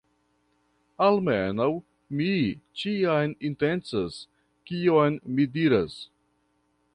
[1.07, 1.67] Almenaŭ,
[2.21, 2.29] mi
[2.85, 4.17] ĉiam intencas
[4.71, 6.01] kion mi diras.